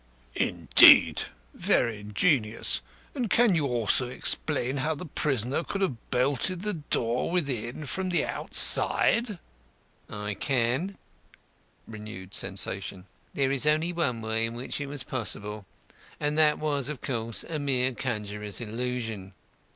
"Indeed. 0.33 1.21
Very 1.53 1.99
ingenious. 1.99 2.81
And 3.13 3.29
can 3.29 3.53
you 3.53 3.67
also 3.67 4.09
explain 4.09 4.77
how 4.77 4.95
the 4.95 5.05
prisoner 5.05 5.63
could 5.63 5.81
have 5.81 6.09
bolted 6.09 6.63
the 6.63 6.73
door 6.73 7.29
within 7.29 7.85
from 7.85 8.09
the 8.09 8.25
outside?" 8.25 9.37
"I 10.09 10.33
can. 10.33 10.97
(Renewed 11.87 12.33
sensation.) 12.33 13.05
There 13.35 13.51
is 13.51 13.67
only 13.67 13.93
one 13.93 14.23
way 14.23 14.47
in 14.47 14.55
which 14.55 14.81
it 14.81 14.87
was 14.87 15.03
possible 15.03 15.67
and 16.19 16.35
that 16.35 16.57
was, 16.57 16.89
of 16.89 17.01
course, 17.01 17.43
a 17.43 17.59
mere 17.59 17.91
conjurer's 17.93 18.59
illusion. 18.59 19.35